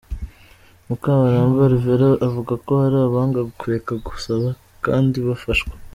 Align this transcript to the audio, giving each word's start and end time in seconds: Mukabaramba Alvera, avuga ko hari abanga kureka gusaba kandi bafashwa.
Mukabaramba 0.87 1.59
Alvera, 1.69 2.09
avuga 2.27 2.53
ko 2.65 2.71
hari 2.81 2.97
abanga 3.07 3.39
kureka 3.59 3.91
gusaba 4.07 4.47
kandi 4.85 5.17
bafashwa. 5.27 5.73